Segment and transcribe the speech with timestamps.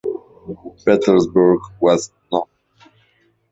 [0.83, 2.47] Petersburg West No.